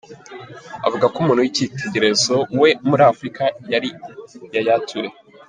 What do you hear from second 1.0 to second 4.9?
ko umuntu w'icyitegererezo we muri Africa ari Yaya